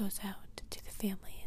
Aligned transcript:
goes 0.00 0.18
out 0.24 0.62
to 0.70 0.82
the 0.82 0.90
family. 0.90 1.39